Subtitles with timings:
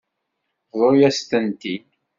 [0.71, 1.83] Bḍu-yas-tent-id.